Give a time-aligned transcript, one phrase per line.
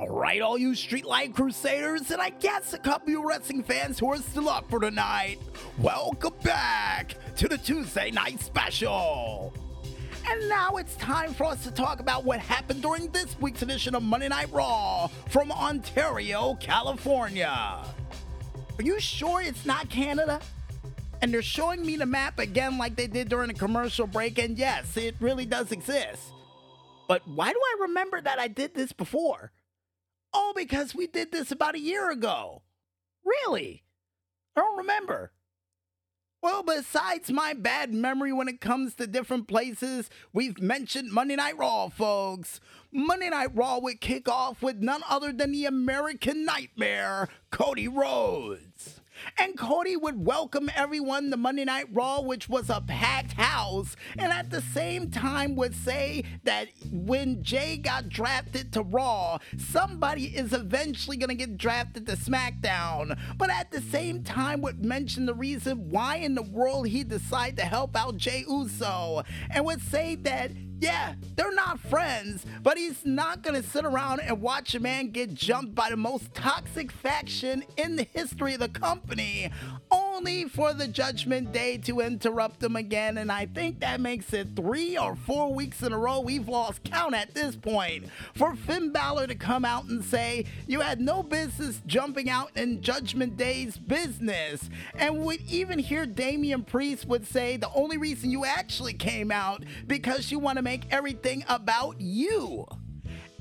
[0.00, 4.16] Alright, all you Streetlight Crusaders, and I guess a couple of wrestling fans who are
[4.16, 5.38] still up for tonight,
[5.76, 9.52] welcome back to the Tuesday Night Special.
[10.26, 13.94] And now it's time for us to talk about what happened during this week's edition
[13.94, 17.84] of Monday Night Raw from Ontario, California.
[18.78, 20.40] Are you sure it's not Canada?
[21.20, 24.56] And they're showing me the map again like they did during the commercial break, and
[24.56, 26.32] yes, it really does exist.
[27.06, 29.52] But why do I remember that I did this before?
[30.32, 32.62] Oh, because we did this about a year ago.
[33.24, 33.84] Really?
[34.56, 35.32] I don't remember.
[36.42, 41.58] Well, besides my bad memory when it comes to different places, we've mentioned Monday Night
[41.58, 42.60] Raw, folks.
[42.90, 48.99] Monday Night Raw would kick off with none other than the American Nightmare, Cody Rhodes.
[49.38, 54.32] And Cody would welcome everyone to Monday Night Raw, which was a packed house, and
[54.32, 60.52] at the same time would say that when Jey got drafted to Raw, somebody is
[60.52, 63.18] eventually going to get drafted to SmackDown.
[63.38, 67.56] But at the same time would mention the reason why in the world he decided
[67.56, 70.50] to help out Jey Uso, and would say that
[70.80, 75.34] yeah, they're not friends, but he's not gonna sit around and watch a man get
[75.34, 79.50] jumped by the most toxic faction in the history of the company,
[80.20, 83.16] only for the Judgment Day to interrupt them again.
[83.16, 86.84] And I think that makes it three or four weeks in a row we've lost
[86.84, 88.04] count at this point.
[88.34, 92.82] For Finn Balor to come out and say, You had no business jumping out in
[92.82, 94.68] Judgment Day's business.
[94.94, 99.64] And we'd even hear Damian Priest would say, The only reason you actually came out
[99.86, 102.66] because you want to make everything about you.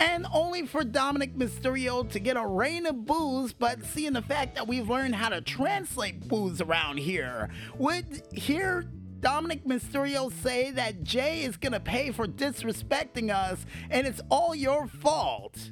[0.00, 4.54] And only for Dominik Mysterio to get a rain of booze, but seeing the fact
[4.54, 8.84] that we've learned how to translate booze around here, would hear
[9.20, 14.86] Dominik Mysterio say that Jey is gonna pay for disrespecting us and it's all your
[14.86, 15.70] fault.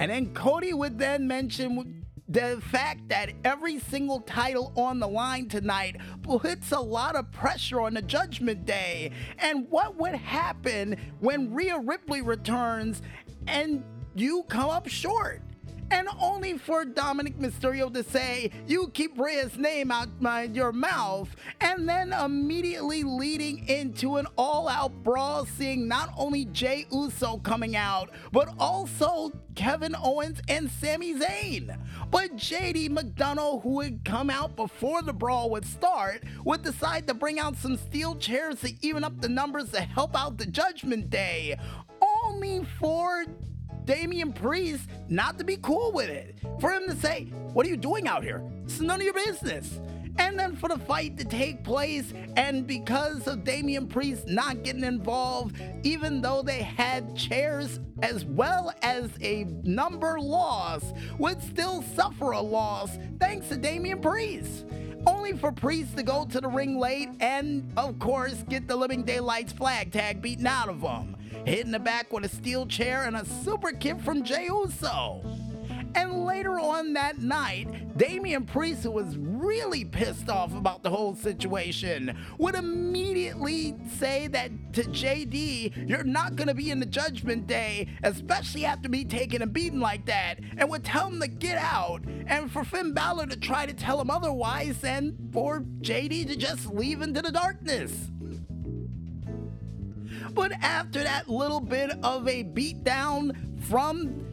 [0.00, 1.97] And then Cody would then mention
[2.28, 7.80] the fact that every single title on the line tonight puts a lot of pressure
[7.80, 9.12] on the Judgment Day.
[9.38, 13.00] And what would happen when Rhea Ripley returns
[13.46, 13.82] and
[14.14, 15.42] you come up short?
[15.90, 21.34] And only for Dominik Mysterio to say, You keep Rhea's name out my, your mouth,
[21.60, 27.74] and then immediately leading into an all out brawl, seeing not only Jey Uso coming
[27.74, 31.76] out, but also Kevin Owens and Sami Zayn.
[32.10, 37.14] But JD McDonagh, who would come out before the brawl would start, would decide to
[37.14, 41.10] bring out some steel chairs to even up the numbers to help out the Judgment
[41.10, 41.58] Day.
[42.00, 43.24] Only for
[43.88, 46.36] Damian Priest not to be cool with it.
[46.60, 48.42] For him to say, What are you doing out here?
[48.64, 49.80] It's none of your business.
[50.18, 54.84] And then for the fight to take place, and because of Damian Priest not getting
[54.84, 62.32] involved, even though they had chairs as well as a number loss, would still suffer
[62.32, 64.66] a loss thanks to Damian Priest
[65.06, 69.02] only for Priest to go to the ring late and, of course, get the Living
[69.02, 73.16] Daylights flag tag beaten out of him hitting the back with a steel chair and
[73.16, 75.22] a super kick from Jey Uso.
[75.98, 81.16] And later on that night, Damian Priest, who was really pissed off about the whole
[81.16, 87.88] situation, would immediately say that to JD, you're not gonna be in the judgment day,
[88.04, 92.04] especially after me taking a beating like that, and would tell him to get out,
[92.28, 96.66] and for Finn Balor to try to tell him otherwise, and for JD to just
[96.66, 97.92] leave into the darkness.
[100.32, 103.34] But after that little bit of a beatdown
[103.64, 104.27] from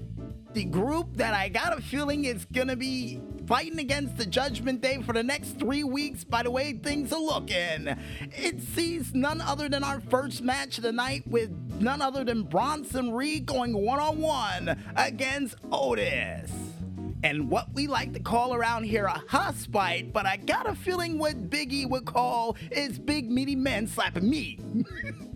[0.56, 4.80] the group that I got a feeling is going to be fighting against the Judgment
[4.80, 7.94] Day for the next three weeks by the way things are looking.
[8.32, 11.52] It sees none other than our first match of the night with
[11.82, 16.50] none other than Bronson Reed going one on one against Otis.
[17.22, 21.20] And what we like to call around here a fight, but I got a feeling
[21.20, 24.60] what Biggie would call is big meaty men slapping me.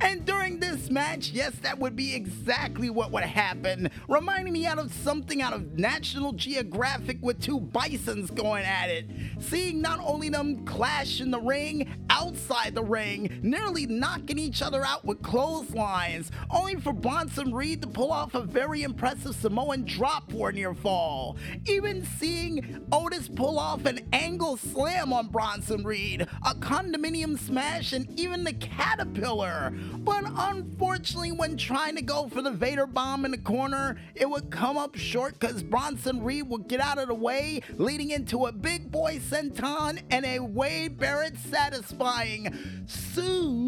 [0.00, 4.78] And during this match, yes, that would be exactly what would happen, reminding me out
[4.78, 9.06] of something out of National Geographic with two bisons going at it.
[9.38, 14.84] Seeing not only them clash in the ring, outside the ring, nearly knocking each other
[14.84, 20.30] out with clotheslines, only for Bronson Reed to pull off a very impressive Samoan drop
[20.30, 21.36] for near fall.
[21.66, 28.18] Even seeing Otis pull off an angle slam on Bronson Reed, a condominium smash, and
[28.18, 29.55] even the caterpillar
[29.98, 34.50] but unfortunately, when trying to go for the Vader bomb in the corner, it would
[34.50, 38.52] come up short because Bronson Reed would get out of the way, leading into a
[38.52, 42.44] big boy senton and a Wade Barrett satisfying.
[42.86, 43.60] Tsunami,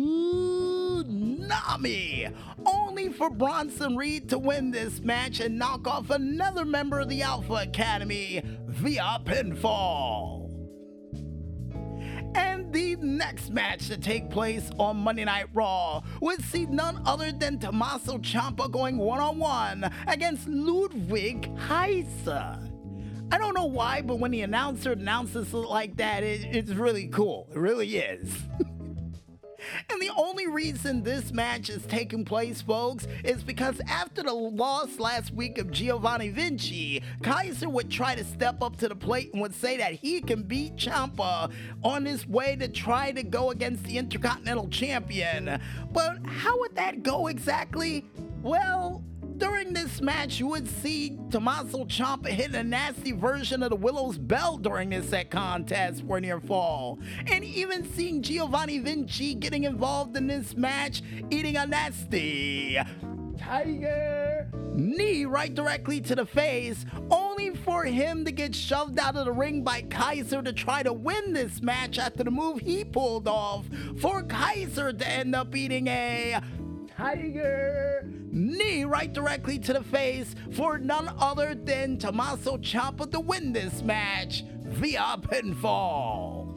[2.67, 7.23] only for Bronson Reed to win this match and knock off another member of the
[7.23, 10.48] Alpha Academy via pinfall.
[12.39, 17.33] And the next match to take place on Monday Night Raw would see none other
[17.33, 22.57] than Tommaso Ciampa going one on one against Ludwig Kaiser.
[23.33, 27.09] I don't know why, but when the announcer announces it like that, it, it's really
[27.09, 27.49] cool.
[27.51, 28.33] It really is.
[29.91, 34.99] And the only reason this match is taking place, folks, is because after the loss
[34.99, 39.43] last week of Giovanni Vinci, Kaiser would try to step up to the plate and
[39.43, 43.85] would say that he can beat Ciampa on his way to try to go against
[43.85, 45.61] the Intercontinental Champion.
[45.93, 48.05] But how would that go exactly?
[48.43, 49.03] Well,
[49.39, 54.19] during this match, you would see Tommaso Ciampa hitting a nasty version of the Willow's
[54.19, 56.99] Bell during this set contest for near fall.
[57.27, 62.79] And even seeing Giovanni Vinci getting involved in this match, eating a nasty
[63.39, 69.25] Tiger knee right directly to the face, only for him to get shoved out of
[69.25, 73.29] the ring by Kaiser to try to win this match after the move he pulled
[73.29, 73.67] off,
[74.01, 76.41] for Kaiser to end up eating a
[76.97, 77.88] Tiger
[78.31, 83.83] knee right directly to the face for none other than Tommaso Ciampa to win this
[83.83, 86.55] match via pinfall.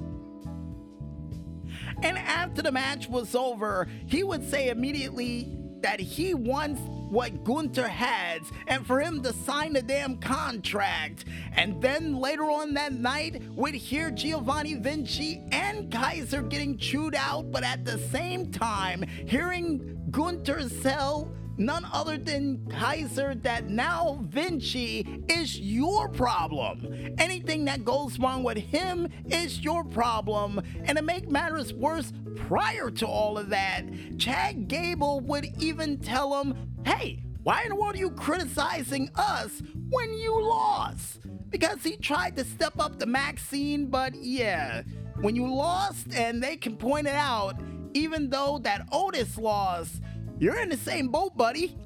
[2.03, 7.88] And after the match was over, he would say immediately that he wants what Gunther
[7.88, 11.25] has and for him to sign the damn contract.
[11.53, 17.51] And then later on that night, we'd hear Giovanni Vinci and Kaiser getting chewed out,
[17.51, 25.24] but at the same time, hearing Gunther sell none other than Kaiser that now Vinci
[25.30, 27.15] is your problem.
[27.18, 30.62] Anything that goes wrong with him is your problem.
[30.86, 33.83] And to make matters worse, prior to all of that,
[34.18, 36.56] Chad Gable would even tell him,
[36.86, 41.19] hey, why in the world are you criticizing us when you lost?
[41.50, 44.83] Because he tried to step up the Maxine, but yeah,
[45.21, 47.59] when you lost and they can point it out,
[47.94, 50.01] even though that Otis lost,
[50.41, 51.77] you're in the same boat, buddy.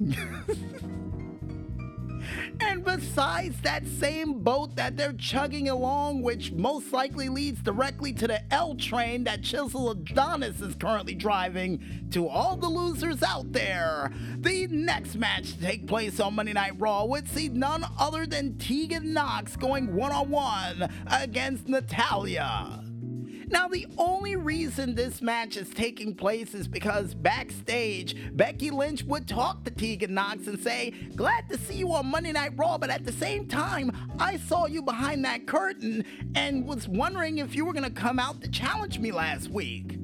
[2.60, 8.26] and besides that same boat that they're chugging along, which most likely leads directly to
[8.26, 14.10] the L train that Chisel Adonis is currently driving, to all the losers out there,
[14.38, 18.56] the next match to take place on Monday Night Raw would see none other than
[18.56, 22.85] Tegan Nox going one on one against Natalya.
[23.48, 29.28] Now, the only reason this match is taking place is because backstage, Becky Lynch would
[29.28, 32.90] talk to Tegan Nox and say, Glad to see you on Monday Night Raw, but
[32.90, 36.04] at the same time, I saw you behind that curtain
[36.34, 39.96] and was wondering if you were going to come out to challenge me last week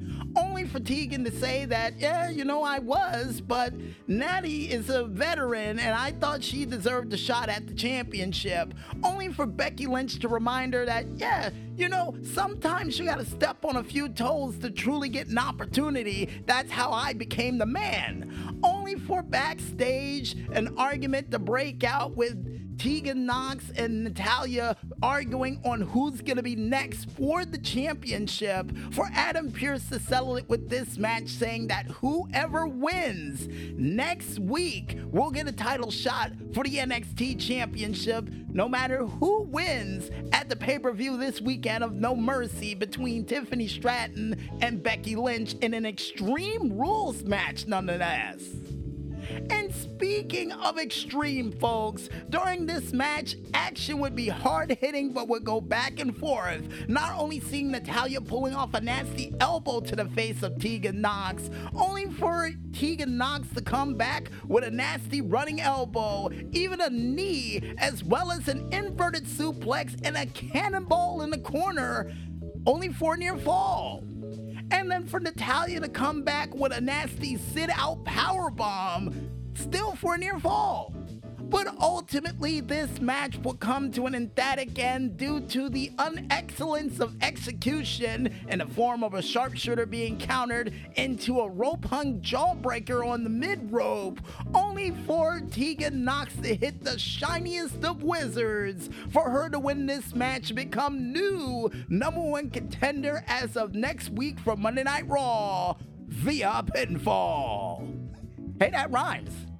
[0.53, 3.73] only Tegan to say that, yeah, you know, I was, but
[4.05, 8.71] Natty is a veteran and I thought she deserved a shot at the championship.
[9.03, 13.65] Only for Becky Lynch to remind her that, yeah, you know, sometimes you gotta step
[13.65, 16.29] on a few toes to truly get an opportunity.
[16.45, 18.59] That's how I became the man.
[18.63, 25.81] Only for backstage an argument to break out with Tegan Nox and Natalya arguing on
[25.81, 30.69] who's going to be next for the championship, for Adam Pearce to settle it with
[30.69, 33.47] this match, saying that whoever wins
[33.77, 40.09] next week will get a title shot for the NXT championship, no matter who wins
[40.31, 45.15] at the pay per view this weekend of No Mercy between Tiffany Stratton and Becky
[45.15, 48.43] Lynch in an Extreme Rules match, nonetheless.
[49.49, 55.43] And speaking of extreme, folks, during this match, action would be hard hitting but would
[55.43, 56.61] go back and forth.
[56.87, 61.49] Not only seeing Natalya pulling off a nasty elbow to the face of Tegan Nox,
[61.75, 67.73] only for Tegan Nox to come back with a nasty running elbow, even a knee,
[67.77, 72.11] as well as an inverted suplex and a cannonball in the corner,
[72.65, 74.03] only for near fall.
[74.73, 79.13] And then for Natalya to come back with a nasty sit out power bomb,
[79.53, 80.91] still for a near fall.
[81.53, 87.15] But ultimately, this match will come to an emphatic end due to the unexcellence of
[87.21, 93.23] execution in the form of a sharpshooter being countered into a rope hung jawbreaker on
[93.23, 94.19] the mid rope,
[94.55, 100.15] only for Tegan Nox to hit the shiniest of wizards for her to win this
[100.15, 105.75] match become new number one contender as of next week for Monday Night Raw
[106.07, 108.09] via pinfall.
[108.59, 109.52] Hey, that rhymes.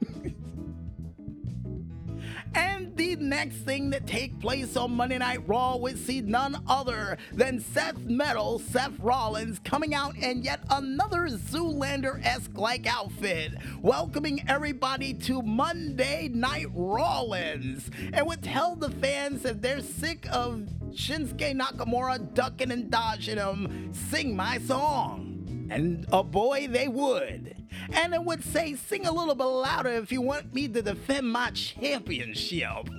[2.55, 7.17] And the next thing that take place on Monday Night Raw would see none other
[7.31, 14.47] than Seth Metal, Seth Rollins, coming out in yet another Zoolander esque like outfit, welcoming
[14.47, 21.59] everybody to Monday Night Rollins, and would tell the fans if they're sick of Shinsuke
[21.59, 25.32] Nakamura ducking and dodging him, sing my song.
[25.73, 27.55] And a boy, they would.
[27.93, 31.31] And it would say, sing a little bit louder if you want me to defend
[31.31, 32.89] my championship.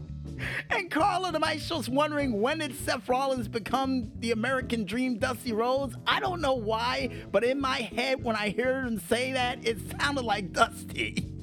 [0.70, 5.94] and Carla the Maestro's wondering when did Seth Rollins become the American Dream Dusty Rhodes?
[6.04, 9.78] I don't know why, but in my head when I heard him say that, it
[10.00, 11.32] sounded like Dusty.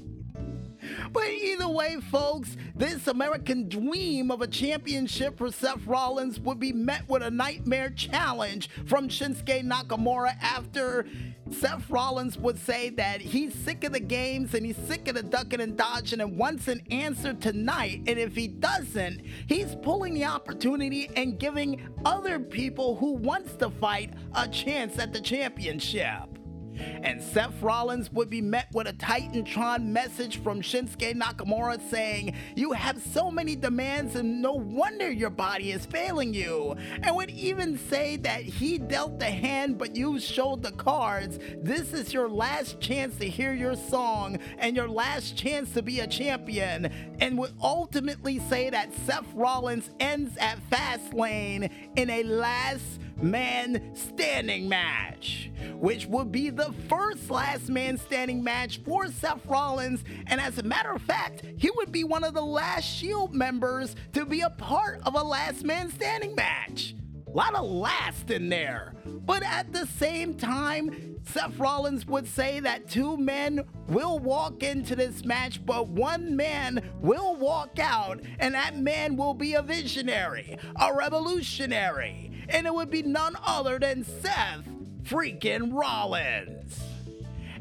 [1.11, 6.71] But either way, folks, this American dream of a championship for Seth Rollins would be
[6.71, 11.05] met with a nightmare challenge from Shinsuke Nakamura after
[11.51, 15.23] Seth Rollins would say that he's sick of the games and he's sick of the
[15.23, 18.01] ducking and dodging and wants an answer tonight.
[18.07, 23.69] And if he doesn't, he's pulling the opportunity and giving other people who wants to
[23.69, 26.42] fight a chance at the championship.
[26.77, 32.71] And Seth Rollins would be met with a Titantron message from Shinsuke Nakamura saying, You
[32.71, 36.75] have so many demands and no wonder your body is failing you.
[37.01, 41.39] And would even say that he dealt the hand but you showed the cards.
[41.61, 45.99] This is your last chance to hear your song and your last chance to be
[45.99, 46.91] a champion.
[47.19, 54.67] And would ultimately say that Seth Rollins ends at Fastlane in a last man standing
[54.67, 60.03] match, which would be the first last man standing match for Seth Rollins.
[60.27, 63.95] And as a matter of fact, he would be one of the last Shield members
[64.13, 66.95] to be a part of a last man standing match.
[67.27, 68.93] A lot of last in there.
[69.05, 74.95] But at the same time, Seth Rollins would say that two men will walk into
[74.95, 80.57] this match, but one man will walk out, and that man will be a visionary,
[80.79, 84.67] a revolutionary, and it would be none other than Seth
[85.03, 86.79] freaking Rollins.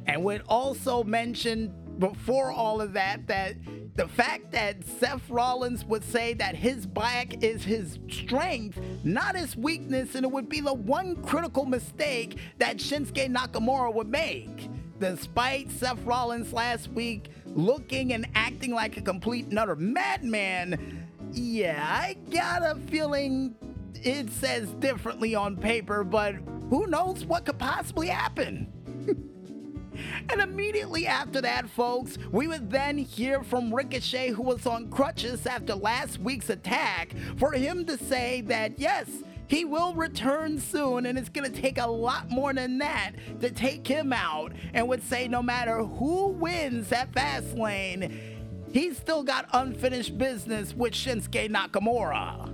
[0.07, 3.55] And would also mention before all of that that
[3.95, 9.55] the fact that Seth Rollins would say that his back is his strength, not his
[9.57, 14.71] weakness, and it would be the one critical mistake that Shinsuke Nakamura would make.
[14.99, 21.85] Despite Seth Rollins last week looking and acting like a complete and utter madman, yeah,
[21.87, 23.55] I got a feeling
[23.95, 26.37] it says differently on paper, but
[26.71, 28.73] who knows what could possibly happen?
[30.31, 35.47] And immediately after that, folks, we would then hear from Ricochet, who was on crutches
[35.47, 39.09] after last week's attack, for him to say that yes,
[39.49, 43.87] he will return soon, and it's gonna take a lot more than that to take
[43.87, 48.19] him out, and would say no matter who wins at Fastlane,
[48.73, 52.52] he's still got unfinished business with Shinsuke Nakamura.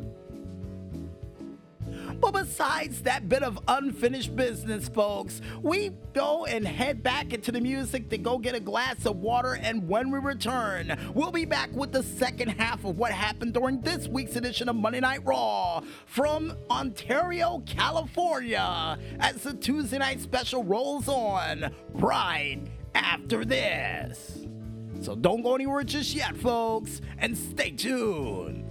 [2.21, 7.61] But besides that bit of unfinished business, folks, we go and head back into the
[7.61, 9.55] music to go get a glass of water.
[9.55, 13.81] And when we return, we'll be back with the second half of what happened during
[13.81, 20.65] this week's edition of Monday Night Raw from Ontario, California, as the Tuesday night special
[20.65, 22.61] rolls on right
[22.95, 24.45] after this.
[25.01, 28.68] So don't go anywhere just yet, folks, and stay tuned.